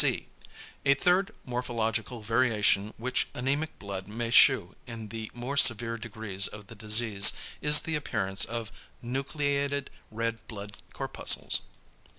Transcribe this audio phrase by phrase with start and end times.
[0.03, 0.29] C.
[0.83, 6.65] A third morphological variation which anæmic blood may shew in the more severe degrees of
[6.65, 8.71] the disease, is the appearance of
[9.03, 11.67] =nucleated red blood corpuscles=.